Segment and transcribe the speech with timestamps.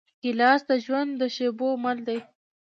[0.21, 2.19] ګیلاس د ژوند د شېبو مل دی.